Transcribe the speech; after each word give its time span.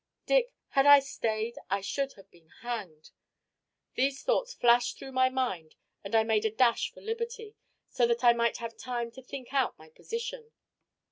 Dick, 0.25 0.51
had 0.69 0.87
I 0.87 0.99
stayed 0.99 1.57
I 1.69 1.81
should 1.81 2.13
have 2.13 2.27
been 2.31 2.49
hanged. 2.61 3.11
These 3.93 4.23
thoughts 4.23 4.51
flashed 4.55 4.97
through 4.97 5.11
my 5.11 5.29
mind 5.29 5.75
and 6.03 6.15
I 6.15 6.23
made 6.23 6.43
a 6.43 6.49
dash 6.49 6.91
for 6.91 7.01
liberty, 7.01 7.55
so 7.87 8.07
that 8.07 8.23
I 8.23 8.33
might 8.33 8.57
have 8.57 8.75
time 8.75 9.11
to 9.11 9.21
think 9.21 9.53
out 9.53 9.77
my 9.77 9.89
position. 9.89 10.53